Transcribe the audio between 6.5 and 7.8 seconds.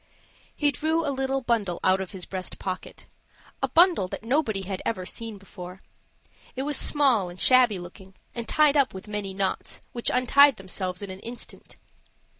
It was small and shabby